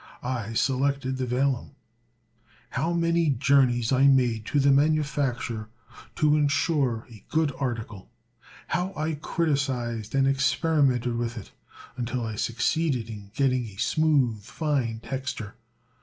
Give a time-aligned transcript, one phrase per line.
[0.23, 1.75] I selected the vellum.
[2.71, 5.69] How many journeys I made to the manufacturer
[6.15, 8.09] to insure a good article!
[8.69, 11.51] How I criticised and experimented with it
[11.97, 15.53] until I succeeded in getting a smooth, fine texture!